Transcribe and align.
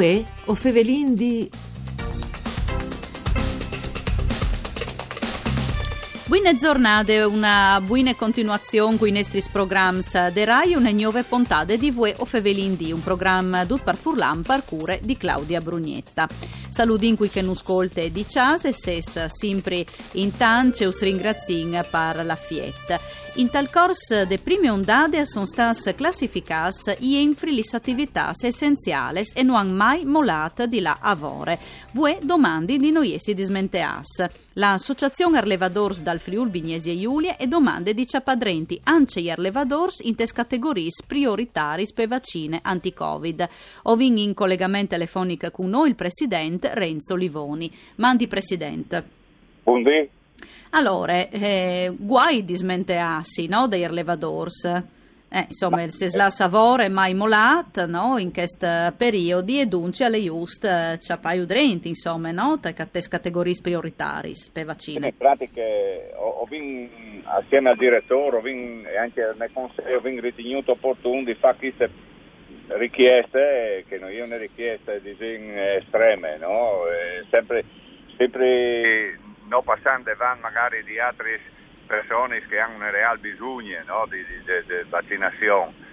Uè, 0.00 0.24
o 0.46 0.54
fevelin 0.54 1.14
di... 1.14 1.50
Buone 6.24 6.56
giornate, 6.56 7.20
una 7.20 7.78
buona 7.84 8.14
continuazione 8.14 8.96
con 8.96 9.08
i 9.08 9.10
nostri 9.10 9.44
programmi 9.52 10.00
de 10.32 10.44
RAI, 10.46 10.74
una 10.74 10.90
nuova 10.90 11.22
puntata 11.22 11.76
di 11.76 11.90
Vue 11.90 12.14
o 12.16 12.24
Fevelin 12.24 12.76
di, 12.76 12.92
un 12.92 13.02
programma 13.02 13.66
dut 13.66 13.82
par 13.82 13.98
furlan 13.98 14.40
par 14.40 14.64
cure 14.64 15.00
di 15.02 15.18
Claudia 15.18 15.60
Brugnetta. 15.60 16.26
Saludin 16.70 17.16
qui 17.16 17.28
che 17.28 17.42
non 17.42 17.52
ascolte 17.52 18.10
di 18.10 18.24
Cias 18.26 18.64
e 18.64 18.72
ses 18.72 19.26
sempre 19.26 19.84
in 20.12 20.34
tance 20.34 20.86
us 20.86 21.02
ringrazin 21.02 21.84
per 21.90 22.24
la 22.24 22.36
fietta. 22.36 22.98
In 23.34 23.48
tal 23.48 23.70
corso 23.70 24.24
de 24.24 24.38
prime 24.38 24.68
ondate 24.68 25.24
sono 25.24 25.46
state 25.46 25.94
classificate 25.94 26.96
i 26.98 27.16
enfri 27.16 27.54
le 27.54 27.62
attività 27.70 28.32
essenziali 28.38 29.22
e 29.32 29.42
non 29.44 29.54
hanno 29.54 29.72
mai 29.72 30.04
molat 30.04 30.64
di 30.64 30.80
là 30.80 30.98
avore. 31.00 31.58
Vue 31.92 32.18
domandi 32.22 32.76
di 32.76 32.90
noiesi 32.90 33.32
dismenteas. 33.32 34.26
L'associazione 34.54 35.38
Arlevadors 35.38 36.02
dal 36.02 36.18
Friul 36.18 36.50
Vignesi 36.50 36.90
e 36.90 36.98
Giulia 36.98 37.36
e 37.36 37.46
domande 37.46 37.94
di 37.94 38.04
ciapadrenti 38.04 38.80
anche 38.82 39.22
gli 39.22 39.30
Arlevadors 39.30 40.00
in 40.00 40.16
tes 40.16 40.32
categorie 40.32 40.90
prioritari 41.06 41.86
per 41.94 42.08
vaccine 42.08 42.58
anti-Covid. 42.60 43.48
Ovin 43.84 44.18
in 44.18 44.34
collegamento 44.34 44.88
telefonico 44.90 45.50
con 45.52 45.68
noi 45.68 45.90
il 45.90 45.94
presidente 45.94 46.74
Renzo 46.74 47.14
Livoni. 47.14 47.70
Mandi 47.94 48.26
presidente. 48.26 49.04
Buondì. 49.62 50.18
Allora, 50.70 51.28
eh, 51.28 51.92
guai 51.96 52.44
di 52.44 52.54
smentearsi 52.54 53.46
no, 53.46 53.66
dei 53.66 53.86
relevadors. 53.86 54.64
Eh, 55.32 55.44
insomma, 55.46 55.88
se 55.88 56.08
la 56.16 56.28
savore 56.28 56.88
mai 56.88 57.14
molat 57.14 57.86
no, 57.86 58.18
in 58.18 58.32
questo 58.32 58.66
periodo 58.96 59.52
e 59.52 59.66
dunque 59.66 60.04
alle 60.04 60.18
just 60.18 60.64
eh, 60.64 60.96
c'è 60.98 61.18
paio 61.18 61.46
drenti, 61.46 61.88
insomma, 61.88 62.32
no, 62.32 62.58
te 62.58 62.74
categorie 62.74 63.54
prioritari 63.62 64.32
per 64.52 64.64
vaccini. 64.64 65.06
In 65.06 65.16
pratica, 65.16 65.62
ho, 66.16 66.40
ho 66.40 66.44
vinto 66.46 67.10
assieme 67.30 67.70
al 67.70 67.76
direttore 67.76 68.36
ho 68.36 68.40
vinto, 68.40 68.88
e 68.88 68.96
anche 68.96 69.34
nel 69.38 69.50
consiglio, 69.52 69.98
ho 69.98 70.20
ritenuto 70.20 70.72
opportuno 70.72 71.22
di 71.22 71.34
fare 71.34 71.56
queste 71.56 71.90
richieste, 72.68 73.84
che 73.88 73.98
non 73.98 74.10
sono 74.12 74.36
richieste 74.36 75.00
di 75.02 75.16
estreme, 75.18 76.38
no? 76.38 76.82
sempre, 77.30 77.64
sempre 78.16 79.18
non 79.50 79.64
passando 79.64 80.04
davanti 80.04 80.42
magari 80.42 80.84
di 80.84 80.98
altre 80.98 81.40
persone 81.86 82.40
che 82.46 82.58
hanno 82.58 82.84
un 82.84 82.90
reale 82.90 83.18
bisogno 83.18 83.82
no, 83.84 84.06
di, 84.08 84.24
di, 84.24 84.38
di, 84.44 84.88
vaccinazione. 84.88 85.88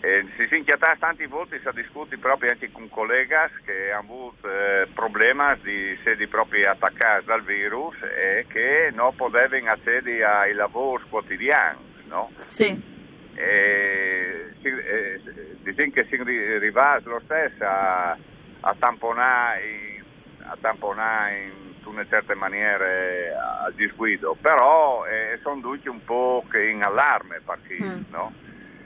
E 0.00 0.26
si 0.36 0.44
sono 0.44 0.56
inchiatati 0.56 0.98
tante 0.98 1.26
volte, 1.26 1.60
si 1.60 1.68
discusso 1.74 2.16
proprio 2.18 2.50
anche 2.50 2.72
con 2.72 2.88
colleghi 2.88 3.34
che 3.64 3.90
hanno 3.90 4.00
avuto 4.00 4.50
eh, 4.50 4.86
problemi 4.92 5.42
di 5.62 5.96
essere 5.98 6.26
proprio 6.28 6.70
attaccati 6.70 7.26
dal 7.26 7.42
virus 7.42 7.94
e 8.02 8.46
che 8.48 8.90
non 8.92 9.14
potevano 9.14 9.70
accedere 9.70 10.24
ai 10.24 10.54
lavori 10.54 11.04
quotidiani. 11.08 11.92
No? 12.06 12.30
Sì. 12.48 12.92
E, 13.34 14.54
si, 14.60 14.68
eh, 14.68 15.20
diciamo 15.62 15.90
che 15.90 16.04
si 16.04 16.16
è 16.16 16.54
arrivati 16.56 17.04
lo 17.04 17.20
stesso 17.24 17.64
a, 17.64 18.16
a 18.60 18.76
tamponare, 18.78 20.04
a 20.42 20.56
tamponare 20.60 21.42
in 21.44 21.63
in 21.84 21.94
una 21.94 22.06
certa 22.08 22.34
maniera 22.34 23.64
al 23.64 23.74
disguido, 23.74 24.36
però 24.40 25.04
eh, 25.06 25.38
sono 25.42 25.60
tutti 25.60 25.88
un 25.88 26.04
po' 26.04 26.44
in 26.52 26.82
allarme 26.82 27.40
perché, 27.44 27.82
mm. 27.82 28.02
no? 28.10 28.32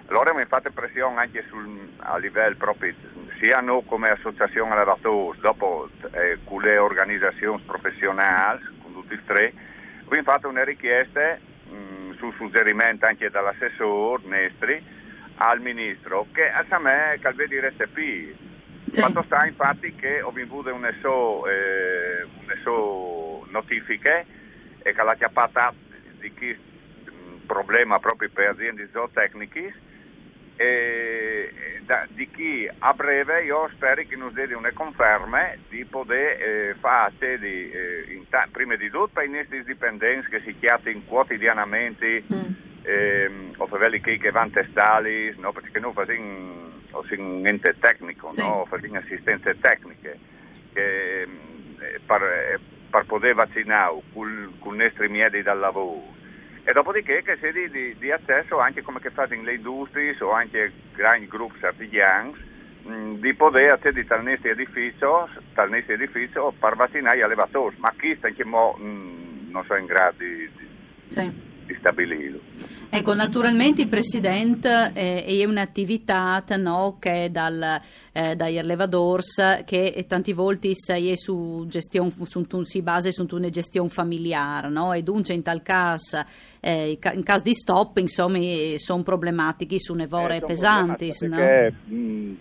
Allora 0.07 0.33
mi 0.33 0.45
fate 0.47 0.71
pressione 0.71 1.21
anche 1.21 1.45
sul, 1.49 1.93
a 1.99 2.17
livello 2.17 2.57
proprio, 2.57 2.95
sia 3.39 3.61
noi 3.61 3.85
come 3.85 4.09
associazione 4.09 4.73
allevatori, 4.73 5.39
dopo 5.41 5.91
eh, 6.13 6.39
con 6.45 6.63
le 6.63 6.79
organizzazioni 6.79 7.63
professionali, 7.67 8.65
con 8.83 8.95
tutti 8.95 9.13
e 9.13 9.21
tre, 9.27 9.53
vi 10.09 10.23
fate 10.23 10.47
una 10.47 10.65
richiesta 10.65 11.37
mh, 11.69 11.75
mm, 11.75 12.13
sul 12.17 12.33
suggerimento 12.37 13.05
anche 13.05 13.29
dall'assessore 13.29 14.23
Nestri 14.25 14.83
al 15.37 15.61
ministro 15.61 16.27
che 16.33 16.51
a 16.51 16.79
me 16.79 17.19
calve 17.21 17.47
di 17.47 17.61
RSP 17.61 18.48
sì. 18.91 19.01
Fatto 19.01 19.23
sta 19.25 19.47
infatti 19.47 19.95
che 19.95 20.21
ho 20.23 20.31
vinto 20.31 20.73
una 20.73 20.93
so, 21.01 21.47
eh, 21.47 22.27
notifiche 23.51 24.27
e 24.83 24.93
che 24.93 25.03
la 25.03 25.15
chiappata 25.15 25.73
di 26.19 26.33
chi 26.35 26.57
problema 27.47 27.99
proprio 27.99 28.29
per 28.33 28.49
aziende 28.49 28.89
zootecniche 28.93 29.75
e 30.57 31.81
da, 31.85 32.07
di 32.09 32.29
chi 32.31 32.69
a 32.79 32.93
breve 32.93 33.45
io 33.45 33.71
spero 33.75 34.03
che 34.03 34.17
ci 34.17 34.47
dia 34.47 34.57
una 34.57 34.73
conferma 34.73 35.53
di 35.69 35.85
poter 35.85 36.43
eh, 36.43 36.75
fare 36.81 37.13
sedi 37.19 37.71
eh, 37.71 38.23
ta- 38.29 38.49
prima 38.51 38.75
di 38.75 38.91
tutto 38.91 39.11
per 39.15 39.25
i 39.25 39.31
nostri 39.31 39.63
dipendenti 39.65 40.29
che 40.29 40.41
si 40.41 40.57
chiamano 40.59 41.01
quotidianamente 41.07 42.25
mm. 42.33 42.53
eh, 42.83 43.31
o 43.57 43.67
per 43.67 43.79
quelli 43.79 44.01
che 44.01 44.31
vanno 44.31 44.51
testali 44.51 45.33
no? 45.39 45.53
perché 45.53 45.79
noi 45.79 45.93
facciamo 45.93 46.68
sin 47.09 47.21
un 47.21 47.47
ente 47.47 47.75
tecnico, 47.79 48.33
sì. 48.33 48.41
no? 48.41 48.65
facciamo 48.69 48.99
assistenze 48.99 49.59
tecniche 49.61 50.19
che, 50.73 51.23
eh, 51.23 51.29
per, 52.05 52.23
eh, 52.23 52.59
per, 52.91 53.05
poter 53.07 53.35
vaccinare 53.35 54.01
con, 54.13 54.55
con 54.59 54.75
i 54.75 54.79
nostri 54.79 55.09
miei 55.09 55.43
dal 55.43 55.59
lavoro. 55.59 56.17
E 56.65 56.73
dopodiché 56.73 57.23
che 57.23 57.37
sia 57.39 57.53
di, 57.53 57.71
di, 57.71 57.97
di, 57.99 58.11
accesso 58.11 58.59
anche 58.59 58.83
come 58.83 59.01
che 59.01 59.11
fanno 59.11 59.43
le 59.43 59.55
industrie 59.55 60.15
o 60.21 60.33
anche 60.33 60.73
grandi 60.95 61.27
gruppi 61.27 61.65
artigiani 61.65 62.35
mm, 62.87 63.15
di 63.15 63.35
poter 63.35 63.73
accedere 63.73 64.39
edificio, 64.43 65.29
dal 65.55 65.71
nostro 65.71 65.95
edificio 65.95 66.53
per 66.59 66.77
vaccinare 66.77 67.19
gli 67.19 67.23
allevatori, 67.23 67.77
ma 67.79 67.95
chi 67.97 68.15
sta 68.17 68.27
anche 68.27 68.45
mo, 68.45 68.77
mh, 68.79 68.85
mm, 68.85 69.51
non 69.51 69.65
sono 69.65 69.79
in 69.79 69.87
grado 69.87 70.17
di, 70.19 70.51
sì. 71.09 71.48
Di 71.69 71.77
stabilirlo. 71.79 72.41
Ecco, 72.91 73.13
naturalmente 73.13 73.83
il 73.83 73.89
Presidente 73.89 74.93
eh, 74.95 75.23
è 75.23 75.45
un'attività 75.45 76.43
no, 76.57 76.97
che 76.99 77.29
dal, 77.31 77.81
eh, 78.13 78.35
dagli 78.35 78.57
allevadors 78.57 79.63
che 79.67 80.05
tanti 80.09 80.33
volte 80.33 80.71
si, 80.73 81.13
su 81.15 81.67
gestione, 81.69 82.11
su, 82.23 82.63
si 82.63 82.83
basa 82.83 83.11
su 83.11 83.27
una 83.31 83.51
gestione 83.51 83.91
familiare 83.91 84.71
no? 84.71 84.95
e 84.95 85.03
dunque 85.03 85.35
in 85.35 85.43
tal 85.43 85.61
caso, 85.61 86.25
eh, 86.61 86.99
in 87.13 87.23
caso 87.23 87.43
di 87.43 87.53
stop, 87.53 87.99
insomma, 87.99 88.39
sono 88.77 89.03
problematiche 89.03 89.79
su 89.79 89.93
nevore 89.93 90.37
eh, 90.37 90.41
pesanti. 90.41 91.11
Perché, 91.19 91.75
no? 91.85 91.95
mh, 91.97 92.37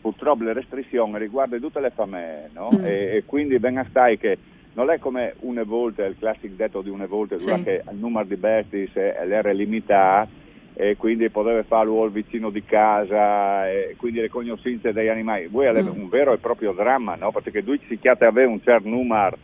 purtroppo 0.00 0.44
le 0.44 0.54
restrizioni 0.54 1.18
riguardano 1.18 1.60
tutte 1.60 1.80
le 1.80 1.90
famiglie 1.90 2.50
no? 2.54 2.70
mm. 2.74 2.84
e, 2.84 3.16
e, 3.16 3.24
quindi 3.26 3.58
ben 3.58 3.84
stai 3.90 4.16
che 4.16 4.38
non 4.74 4.90
è 4.90 4.98
come 4.98 5.34
una 5.40 5.62
volta, 5.62 6.04
il 6.04 6.16
classico 6.18 6.54
detto 6.56 6.82
di 6.82 6.90
una 6.90 7.06
volta, 7.06 7.38
sì. 7.38 7.62
che 7.62 7.82
il 7.90 7.96
numero 7.96 8.26
di 8.26 8.36
bestie 8.36 8.88
era 8.94 9.50
limitato 9.52 10.42
e 10.76 10.96
quindi 10.96 11.30
poteva 11.30 11.62
farlo 11.62 12.02
al 12.02 12.10
vicino 12.10 12.50
di 12.50 12.64
casa 12.64 13.70
e 13.70 13.94
quindi 13.96 14.20
le 14.20 14.28
conoscenze 14.28 14.92
degli 14.92 15.08
animali. 15.08 15.46
Voi 15.46 15.68
avete 15.68 15.88
mm. 15.88 16.00
un 16.00 16.08
vero 16.08 16.32
e 16.32 16.38
proprio 16.38 16.72
dramma, 16.72 17.14
no? 17.14 17.30
Perché 17.30 17.62
si 17.86 17.98
chiede 17.98 18.26
avere 18.26 18.48
un 18.48 18.60
certo 18.60 18.88
numero 18.88 19.38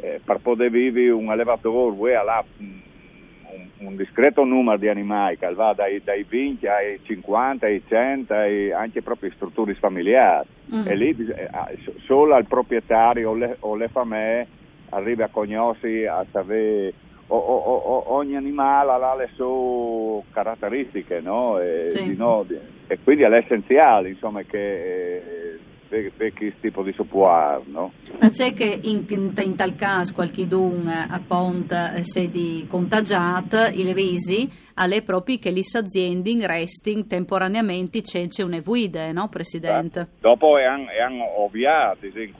eh, 0.00 0.20
per 0.24 0.38
poter 0.38 0.70
vivere 0.70 1.10
un 1.10 1.28
allevatore, 1.28 1.96
voi 1.96 2.14
ha 2.14 2.44
un, 2.58 2.80
un, 3.78 3.96
discreto 3.96 4.44
numero 4.44 4.78
di 4.78 4.88
animali 4.88 5.36
che 5.36 5.52
va 5.52 5.72
dai, 5.72 6.00
dai 6.04 6.22
20 6.22 6.66
ai 6.68 7.00
50, 7.02 7.66
ai 7.66 7.82
100, 7.84 8.32
ai, 8.32 8.70
anche 8.70 9.02
proprio 9.02 9.32
strutture 9.32 9.74
familiari. 9.74 10.46
Mm. 10.72 10.86
E 10.86 10.94
lì 10.94 11.16
eh, 11.34 11.78
solo 12.04 12.34
al 12.34 12.46
proprietario 12.46 13.30
o 13.30 13.34
le, 13.34 13.56
o 13.58 13.74
le 13.74 13.88
famiglie 13.88 14.57
arrivi 14.90 15.22
a 15.22 15.28
conoscere, 15.28 16.08
a 16.08 16.24
sapere, 16.30 16.92
o, 17.28 17.36
o, 17.36 17.56
o, 17.56 18.12
ogni 18.14 18.36
animale 18.36 18.92
ha 18.92 19.14
le 19.14 19.28
sue 19.34 20.22
caratteristiche, 20.32 21.20
no? 21.20 21.58
E, 21.58 21.90
sì. 21.92 22.14
no? 22.16 22.46
e 22.86 22.98
quindi 23.04 23.22
è 23.22 23.28
l'essenziale, 23.28 24.08
insomma, 24.08 24.42
che 24.42 25.16
eh, 25.16 25.47
per, 25.88 26.12
per 26.16 26.32
questo 26.32 26.58
tipo 26.60 26.82
di 26.82 26.92
support. 26.92 27.66
No? 27.66 27.92
Ma 28.20 28.30
c'è 28.30 28.52
che 28.52 28.80
in, 28.82 29.04
in, 29.08 29.56
tal 29.56 29.74
caso 29.74 30.14
qualcuno 30.14 30.90
appunto 31.08 31.76
se 32.02 32.28
di 32.28 32.66
contagiato 32.68 33.66
il 33.72 33.94
risi 33.94 34.66
alle 34.74 35.02
proprie 35.02 35.38
che 35.38 35.50
le 35.50 35.62
aziende 35.72 36.46
restino 36.46 37.04
temporaneamente 37.06 38.00
senza 38.04 38.44
una 38.44 38.60
guida, 38.60 39.10
no 39.12 39.28
Presidente? 39.28 40.00
Beh, 40.00 40.08
dopo 40.20 40.56
hanno 40.56 41.40
ovviato, 41.40 42.06
in 42.06 42.32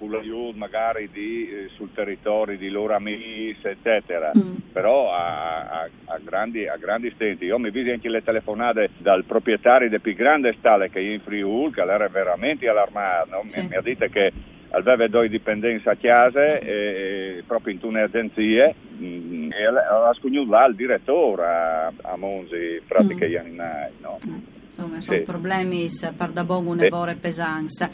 magari 0.55 1.09
di, 1.11 1.49
eh, 1.49 1.69
sul 1.75 1.93
territorio 1.93 2.57
di 2.57 2.69
loro 2.69 2.95
amici, 2.95 3.59
eccetera, 3.63 4.31
mm. 4.37 4.71
però 4.73 5.13
a, 5.13 5.83
a, 6.05 6.08
a, 6.19 6.21
grandi, 6.25 6.67
a 6.67 6.77
grandi 6.77 7.11
stenti. 7.15 7.45
Io 7.47 7.59
mi 7.59 7.71
vidi 7.71 7.91
anche 7.91 8.09
le 8.09 8.23
telefonate 8.23 8.91
dal 8.99 9.25
proprietario 9.25 9.89
del 9.89 10.01
più 10.01 10.15
grande 10.15 10.55
stale 10.59 10.91
che 10.91 10.99
è 10.99 11.03
in 11.03 11.21
Friul, 11.21 11.73
che 11.73 11.81
era 11.81 12.09
veramente 12.09 12.69
allarmato, 12.69 13.31
no? 13.31 13.43
sì. 13.47 13.61
mi, 13.61 13.69
mi 13.69 13.77
ha 13.77 13.81
detto 13.81 14.07
che 14.07 14.33
aveva 14.71 15.09
due 15.09 15.29
dipendenze 15.29 15.89
a 15.89 15.97
casa 15.97 16.59
e, 16.59 17.43
proprio 17.47 17.73
in 17.73 17.81
tune 17.81 18.03
agenzie 18.03 18.75
mm, 19.01 19.51
e 19.53 19.65
ha 19.65 20.13
scognuto 20.15 20.51
là 20.51 20.67
il 20.67 20.75
direttore 20.75 21.45
a, 21.45 21.93
a 22.03 22.17
Monzi 22.17 22.83
pratica 22.87 23.25
mm. 23.25 23.29
gli 23.29 23.37
animali 23.37 23.93
no? 24.03 24.19
Mm. 24.29 24.58
Insomma, 24.79 25.01
sono 25.01 25.19
Sì. 25.19 25.25
problemi 25.25 25.87
per 26.17 26.31
da 26.31 26.45
buon 26.45 26.67
un'evore 26.67 27.15
Sì. 27.15 27.19
pesanza. 27.19 27.89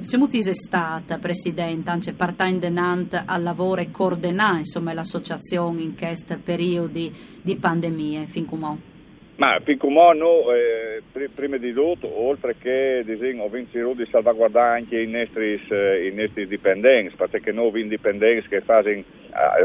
Siamo 0.00 0.26
stata, 0.28 1.18
Presidente, 1.18 2.12
part-time 2.12 2.58
denant 2.58 3.22
al 3.26 3.42
lavoro 3.42 3.80
e 3.80 3.90
coordinare, 3.90 4.58
insomma, 4.58 4.92
l'associazione 4.92 5.82
in 5.82 5.96
questo 5.96 6.38
periodo 6.42 6.98
di 7.42 7.56
pandemie, 7.56 8.26
fin 8.26 8.46
come 8.46 8.92
Ma 9.36 9.58
Picumò 9.58 10.12
no, 10.12 10.52
eh, 10.52 11.02
pri- 11.10 11.28
prima 11.28 11.56
di 11.56 11.72
tutto, 11.72 12.06
oltre 12.08 12.54
che 12.56 13.02
disegno, 13.04 13.48
vinto 13.48 13.92
di 13.92 14.06
salvaguardare 14.08 14.78
anche 14.78 15.00
i 15.00 15.08
nostri, 15.08 15.60
eh, 15.70 16.06
i 16.06 16.14
nostri 16.14 16.46
dipendenti, 16.46 17.16
perché 17.16 17.50
noi 17.50 17.68
abbiamo 17.68 17.88
dipendenti 17.88 18.46
che 18.48 18.60
fanno 18.60 18.88
eh, 18.90 19.04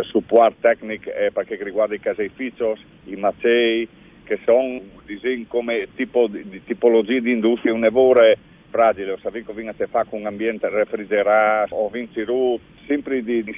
supporto 0.10 0.56
tecnico 0.62 1.12
eh, 1.12 1.30
perché 1.32 1.56
riguarda 1.62 1.94
i 1.94 2.00
caseifici, 2.00 2.64
i 3.06 3.16
macei, 3.16 3.88
che 4.30 4.40
sono 4.46 4.80
disegni 5.08 5.48
come 5.48 5.88
tipo 5.96 6.28
di, 6.28 6.62
tipologie 6.64 7.20
di 7.20 7.32
industria, 7.32 7.74
un 7.74 7.82
lavoro 7.82 8.22
fragile, 8.70 9.14
o 9.14 9.18
sapete 9.18 9.48
che 9.48 9.54
viene 9.54 9.74
a 9.76 9.88
fare 9.88 10.08
con 10.08 10.20
un 10.20 10.28
ambiente 10.28 10.70
refrigerato, 10.70 11.74
ho 11.74 11.90
vinto 11.90 12.60
sempre 12.86 13.24
di, 13.24 13.44
di 13.44 13.56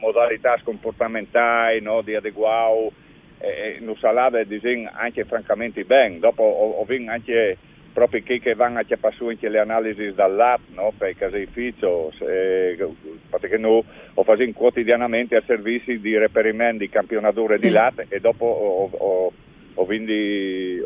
modalità 0.00 0.58
comportamentali, 0.64 1.82
no, 1.82 2.00
di 2.00 2.14
adeguare 2.14 2.90
eh, 3.38 3.76
non 3.80 3.96
salava 3.96 4.40
anche 4.92 5.24
francamente 5.24 5.84
bene. 5.84 6.18
Dopo 6.20 6.42
ho, 6.42 6.80
ho 6.80 6.86
anche 7.10 7.58
proprio 7.94 8.22
chi 8.22 8.40
che 8.40 8.54
vanno 8.54 8.80
a 8.80 8.84
passare 9.00 9.30
anche 9.30 9.48
le 9.48 9.60
analisi 9.60 10.12
dal 10.12 10.34
lato 10.34 10.62
no, 10.74 10.92
per 10.98 11.10
i 11.10 11.14
caseifici, 11.14 11.86
eh, 12.26 12.76
perché 13.30 13.56
noi 13.56 13.82
ho 14.14 14.22
fatto 14.24 14.44
quotidianamente 14.52 15.36
a 15.36 15.42
servizi 15.46 16.00
di 16.00 16.18
reperimento 16.18 16.78
di 16.78 16.90
campionature 16.90 17.56
Sì. 17.56 17.68
di 17.68 17.72
latte 17.72 18.06
e 18.08 18.18
dopo 18.18 18.44
ho, 18.44 18.90
ho, 18.90 19.32
ho 19.74 19.84
vinto 19.86 20.12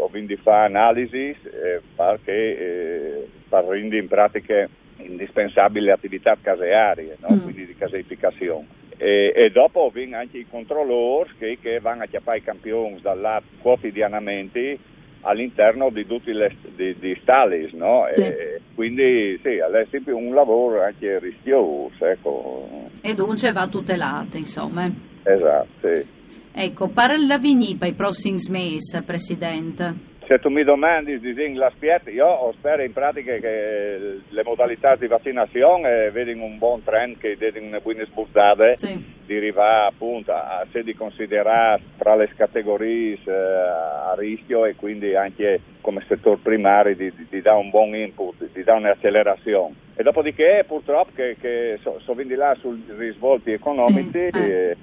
ho 0.00 0.08
vinto 0.08 0.36
fare 0.42 0.66
analisi 0.66 1.30
eh, 1.30 1.80
perché 1.96 3.28
eh, 3.48 3.96
in 3.96 4.06
pratica 4.06 4.68
indispensabili 4.98 5.90
attività 5.90 6.36
casearie, 6.40 7.16
no? 7.20 7.36
Mm. 7.36 7.42
quindi 7.42 7.66
di 7.66 7.74
caseificazione. 7.74 8.66
E, 8.98 9.32
e 9.34 9.50
dopo 9.50 9.90
vinto 9.90 10.16
anche 10.16 10.38
i 10.38 10.46
controllori 10.48 11.30
che, 11.38 11.58
che 11.62 11.80
vanno 11.80 12.02
a 12.02 12.06
chiappare 12.06 12.38
i 12.38 12.42
campioni 12.42 13.00
dal 13.00 13.20
lato 13.20 13.46
quotidianamente 13.62 14.78
all'interno 15.22 15.90
di 15.90 16.06
tutti 16.06 16.32
le 16.32 16.54
di, 16.74 16.96
di 16.98 17.18
stallis, 17.20 17.72
no? 17.72 18.04
Sì. 18.08 18.20
E 18.20 18.60
quindi 18.74 19.38
sì, 19.42 19.56
è 19.56 19.86
sempre 19.90 20.12
un 20.12 20.32
lavoro 20.34 20.82
anche 20.82 21.18
rischioso, 21.18 22.04
ecco. 22.04 22.68
E 23.00 23.14
dunque 23.14 23.52
va 23.52 23.66
tutelate, 23.66 24.38
insomma. 24.38 24.90
Esatto, 25.22 25.66
sì. 25.80 26.16
Ecco, 26.52 26.88
per 26.88 27.18
la 27.18 27.38
vinipa 27.38 27.86
i 27.86 27.94
prossimi 27.94 28.38
mesi, 28.48 29.00
Presidente. 29.02 30.07
Se 30.28 30.38
tu 30.40 30.50
mi 30.50 30.62
domandi 30.62 31.18
disegni 31.20 31.54
la 31.56 31.70
spietta, 31.74 32.10
io 32.10 32.52
spero 32.58 32.82
in 32.82 32.92
pratica 32.92 33.34
che 33.36 34.20
le 34.28 34.42
modalità 34.44 34.94
di 34.94 35.06
vaccinazione 35.06 36.10
vedano 36.10 36.44
un 36.44 36.58
buon 36.58 36.84
trend 36.84 37.16
che 37.16 37.34
vedono 37.36 37.64
una 37.68 37.80
buona 37.80 38.04
sbuzzata 38.04 38.76
Sì. 38.76 39.02
di 39.24 39.36
arrivare 39.38 39.86
appunto 39.86 40.32
a 40.32 40.66
se 40.70 40.82
di 40.82 40.94
considerare 40.94 41.80
tra 41.96 42.14
le 42.14 42.28
categorie 42.36 43.16
eh, 43.24 43.30
a 43.32 44.14
rischio 44.18 44.66
e 44.66 44.74
quindi 44.74 45.14
anche 45.14 45.60
come 45.80 46.04
settore 46.06 46.38
primario 46.42 46.94
di, 46.94 47.10
di, 47.16 47.26
di 47.30 47.40
dare 47.40 47.56
un 47.56 47.70
buon 47.70 47.94
input, 47.94 48.50
di 48.52 48.62
dare 48.62 48.80
un'accelerazione. 48.80 49.74
E 49.96 50.02
dopodiché 50.02 50.62
purtroppo 50.66 51.12
che, 51.14 51.36
che 51.40 51.78
so, 51.80 52.00
so 52.04 52.14
là 52.14 52.54
sui 52.60 52.84
risvolti 52.98 53.52
economici, 53.52 54.10
Sì, 54.12 54.18
eh. 54.18 54.50
eh, 54.50 54.76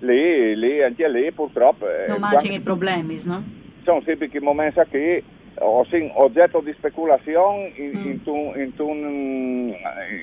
lì, 0.00 0.56
lì, 0.56 0.82
anche 0.82 1.08
lì 1.08 1.30
purtroppo... 1.30 1.88
eh, 1.88 2.06
Non 2.08 2.18
quando- 2.18 2.26
mangiano 2.34 2.54
i 2.54 2.60
problemi, 2.60 3.16
no? 3.26 3.57
Sempre 4.04 4.28
che 4.28 4.40
momenti 4.40 4.80
che 4.90 5.22
o 5.60 5.84
sin 5.90 6.10
oggetto 6.14 6.60
di 6.60 6.72
speculazione 6.76 7.72
in, 7.76 7.90
Mm. 7.96 8.06
in, 8.06 8.22
tu- 8.22 8.52
in 8.54 8.74
tu- 8.76 8.92
in 8.92 9.74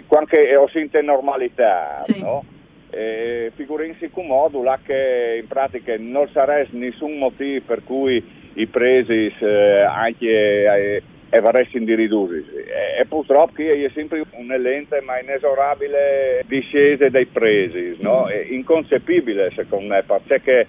qualche 0.07 0.55
o 0.55 0.67
sin 0.69 0.89
normalità, 1.01 1.97
Sì. 1.99 2.21
no? 2.21 2.43
E 2.91 3.51
figurinsi 3.55 4.09
come 4.11 4.27
modo 4.27 4.63
là 4.63 4.79
che 4.85 5.39
in 5.41 5.47
pratica 5.47 5.93
non 5.97 6.29
sarebbe 6.31 6.69
nessun 6.77 7.17
motivo 7.17 7.65
per 7.65 7.83
cui 7.83 8.23
i 8.53 8.67
presi 8.67 9.33
eh, 9.39 9.81
anche 9.81 10.25
eh, 10.27 11.03
e 11.29 11.39
di 11.83 11.95
ridursi. 11.95 12.45
E, 12.55 13.01
e 13.01 13.05
purtroppo 13.05 13.61
è 13.61 13.89
sempre 13.93 14.23
una 14.35 14.55
lente 14.55 15.01
ma 15.01 15.19
inesorabile 15.19 16.43
discesa 16.47 17.09
dei 17.09 17.25
presi, 17.25 17.97
no? 17.99 18.23
Mm. 18.25 18.29
È 18.29 18.45
inconcepibile 18.51 19.51
secondo 19.53 19.87
me, 19.93 20.03
perché 20.25 20.65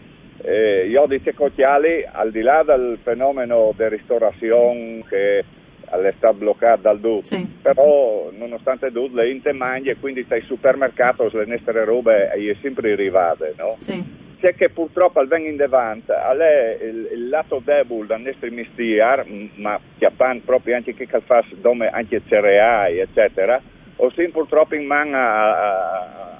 eh, 0.47 0.87
io 0.89 1.07
di 1.07 1.21
Cecocchiali, 1.23 2.07
al 2.11 2.31
di 2.31 2.41
là 2.41 2.63
del 2.63 2.99
fenomeno 3.03 3.75
di 3.77 3.89
ristorazione 3.89 5.03
che 5.09 5.45
è 5.89 6.13
stato 6.17 6.35
bloccato 6.35 6.83
dal 6.83 7.01
DUT, 7.01 7.25
Sì. 7.25 7.47
però 7.63 8.31
nonostante 8.37 8.93
tutto 8.93 9.17
le 9.17 9.31
inte 9.31 9.53
mangi 9.53 9.89
e 9.89 9.97
quindi 9.97 10.25
dai 10.27 10.43
supermercati 10.43 11.29
le 11.33 11.47
nostre 11.47 11.85
robe 11.85 12.31
è 12.31 12.57
sempre 12.61 12.93
arrivate, 12.93 13.55
no? 13.57 13.75
Sì. 13.79 14.25
C'è 14.39 14.55
che 14.55 14.69
purtroppo 14.69 15.19
al 15.19 15.27
vengo 15.29 15.49
in 15.49 15.57
davanti, 15.57 16.13
è 16.13 16.79
il, 16.83 17.09
il 17.13 17.29
lato 17.29 17.61
debole 17.65 18.07
del 18.07 18.21
nostro 18.21 18.49
mestiere, 18.53 19.25
ma 19.55 19.81
che 19.99 20.11
fanno 20.15 20.43
proprio 20.45 20.77
anche 20.77 20.95
che 20.95 21.07
fa 21.25 21.43
dome 21.55 21.89
anche 21.89 22.21
cereali, 22.29 22.99
eccetera, 22.99 23.61
o 23.97 24.11
sì 24.11 24.29
purtroppo 24.29 24.75
in 24.75 24.85
mano 24.85 25.17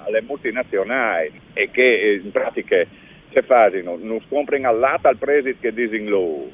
alle 0.05 0.21
multinazionali 0.21 1.31
e 1.53 1.69
che 1.71 1.81
eh, 1.99 2.21
in 2.23 2.31
pratica 2.31 2.85
se 3.37 3.41
fanno, 3.43 3.97
non 4.01 4.19
comprano 4.27 4.67
al 4.69 4.79
lato 4.79 5.07
al 5.07 5.17
presito 5.17 5.57
che 5.61 5.73
dicono 5.73 6.09
loro. 6.09 6.51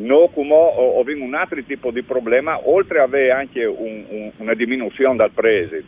No, 0.00 0.28
come 0.32 0.52
ho, 0.54 1.00
avuto 1.00 1.20
un 1.24 1.34
altro 1.34 1.60
tipo 1.64 1.90
di 1.90 2.02
problema, 2.02 2.60
oltre 2.68 2.98
ad 2.98 3.08
avere 3.08 3.32
anche 3.32 3.64
un- 3.64 4.04
un- 4.08 4.30
una 4.36 4.54
diminuzione 4.54 5.16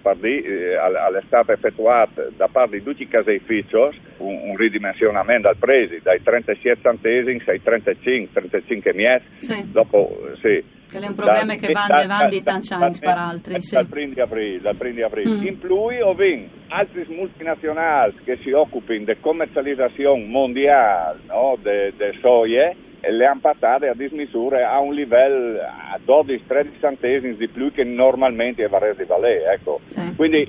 per 0.03 0.17
di, 0.17 0.43
eh, 0.43 0.75
all- 0.75 0.97
all'estate 0.97 1.53
effettuata 1.53 2.27
da 2.37 2.49
parte 2.49 2.79
di 2.79 2.83
tutti 2.83 3.03
i 3.05 3.09
caseifici, 3.09 3.77
un, 4.17 4.41
un 4.49 4.57
ridimensionamento 4.57 5.43
dal 5.43 5.57
presito, 5.57 6.01
dai 6.03 6.21
37 6.25 6.79
centesimi 6.83 7.41
ai 7.47 7.63
35, 7.63 8.33
35 8.33 8.95
miet, 8.95 9.23
Sì. 9.39 9.63
dopo 9.71 10.19
sì. 10.41 10.61
Che 10.91 10.99
è 10.99 11.07
un 11.07 11.15
problema 11.15 11.55
che 11.55 11.73
da- 11.73 11.85
avanti 11.85 12.43
da- 12.43 12.53
tanti 12.53 12.73
anni 12.73 12.99
per 12.99 13.17
altri, 13.17 13.61
sì. 13.63 13.75
Dal 13.75 13.87
1 13.91 14.13
di 14.15 14.21
aprile, 14.21 14.61
dal 14.61 14.77
1 14.79 14.93
di 14.93 15.03
aprile. 15.03 15.31
Mm. 15.31 15.47
In 15.47 15.59
più 15.59 15.75
ho 15.77 16.15
vinto 16.15 16.57
altre 16.69 17.07
multinazionali 17.09 18.15
che 18.25 18.39
si 18.43 18.51
occupano 18.53 19.05
di 19.05 19.17
commercializzazione 19.21 20.25
mondiale 20.25 21.21
no, 21.29 21.57
de 21.63 21.93
soie 22.21 22.77
e 23.03 23.13
le 23.13 23.25
hanno 23.25 23.41
passate 23.41 23.89
a 23.89 23.95
dismisure 23.95 24.63
a 24.63 24.79
un 24.81 24.93
livello 24.93 25.61
a 25.61 25.99
12-13 26.05 26.79
centesimi 26.81 27.37
di 27.37 27.49
più 27.49 27.73
che 27.73 27.83
normalmente 27.85 28.67
varrebbe 28.69 29.05
di 29.05 29.09
valere. 29.09 29.53
Ecco. 29.55 29.81
Sì. 29.87 30.15
Quindi 30.17 30.47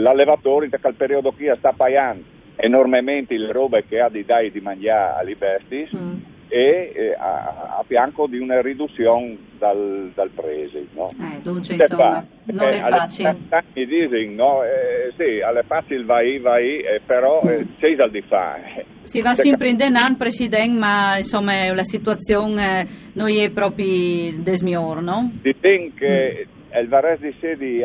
l'allevatore 0.00 0.66
in 0.66 0.72
quel 0.80 0.94
periodo 0.94 1.32
qui 1.32 1.50
sta 1.58 1.72
pagando 1.76 2.22
enormemente 2.56 3.36
le 3.36 3.52
robe 3.52 3.84
che 3.88 4.00
ha 4.00 4.08
di 4.08 4.24
dare 4.24 4.50
di 4.50 4.60
mangiare 4.60 5.20
alle 5.20 5.34
bestie 5.34 5.88
Mm. 5.94 6.19
E 6.50 6.92
eh, 6.94 7.14
a, 7.16 7.78
a 7.78 7.84
fianco 7.86 8.26
di 8.26 8.38
una 8.38 8.60
riduzione 8.60 9.38
dal, 9.58 10.10
dal 10.14 10.30
presi. 10.30 10.86
No? 10.94 11.08
Eh, 11.08 11.40
dunque, 11.42 11.74
insomma, 11.74 12.26
fa? 12.44 12.52
non 12.52 12.68
Eh, 12.68 12.76
è 12.76 12.80
facile. 12.80 13.36
Mi 13.74 13.86
dicono, 13.86 14.34
no, 14.34 14.64
eh, 14.64 15.12
sì, 15.16 15.40
alle 15.40 15.62
facili 15.62 16.04
vai, 16.04 16.38
vai, 16.38 16.80
eh, 16.80 17.00
però 17.06 17.40
eh, 17.42 17.66
c'è 17.78 17.94
da 17.94 18.08
di 18.08 18.22
fare. 18.22 18.84
Si 19.04 19.20
va 19.20 19.34
sempre 19.34 19.68
in 19.68 19.76
denan, 19.76 20.16
Presidente, 20.16 20.78
ma 20.78 21.16
insomma 21.16 21.72
la 21.72 21.84
situazione 21.84 22.80
eh, 22.80 22.86
non 23.14 23.28
è 23.30 23.50
proprio 23.50 24.36
desmior, 24.42 25.00
no? 25.00 25.30
Di 25.40 25.54
che 25.94 26.46
il 26.48 26.59
vares 26.86 27.20
di 27.20 27.34
sedi 27.40 27.82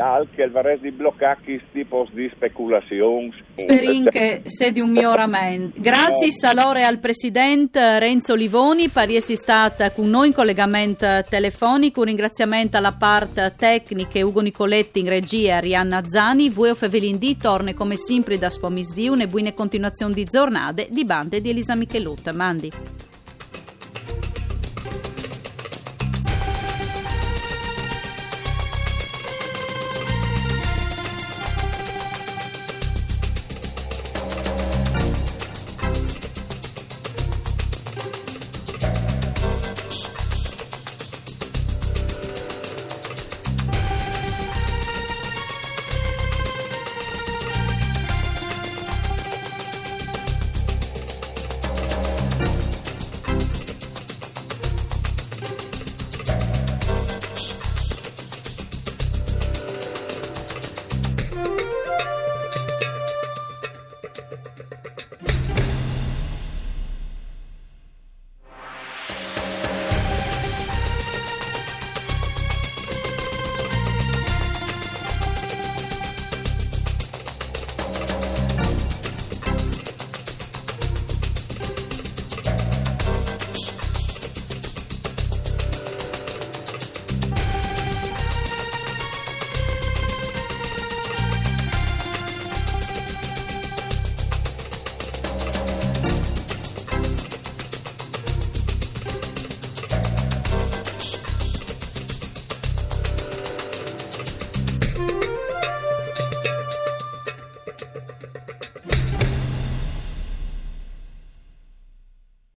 di 0.80 0.92
bloccare 0.92 1.40
questi 1.44 1.66
tipi 1.72 1.96
di 2.12 2.32
speculazioni. 2.34 3.34
Sperin 3.56 4.10
che 4.10 4.42
sia 4.46 4.72
di 4.72 4.80
un 4.80 4.92
miglioramento. 4.92 5.78
Grazie 5.82 6.32
allora 6.48 6.86
al 6.86 7.00
Presidente 7.00 8.00
Renzo 8.00 8.36
Livoni 8.36 8.90
essere 9.16 9.38
stata 9.38 9.92
con 9.92 10.10
noi 10.10 10.28
in 10.28 10.34
collegamento 10.34 11.08
telefonico. 11.30 12.02
Un 12.02 12.08
ringraziamento 12.08 12.78
alla 12.78 12.94
parte 12.94 13.54
tecnica 13.58 14.24
Ugo 14.24 14.42
Nicoletti 14.42 15.00
in 15.00 15.10
regia 15.10 15.58
Arianna 15.58 16.04
Zani. 16.06 16.50
Voi 16.50 16.76
Fevelindì 16.76 17.38
torna 17.38 17.74
come 17.74 17.98
sempre 17.98 18.38
da 18.38 18.50
Spomisdi. 18.50 19.08
Una 19.08 19.28
buona 19.28 19.54
continuazione 19.54 20.14
di 20.14 20.26
giornate 20.26 20.88
di 20.92 21.06
bande 21.06 21.42
di 21.42 21.50
Elisa 21.50 21.76
Michelut. 21.76 22.32
Mandi. 22.32 23.05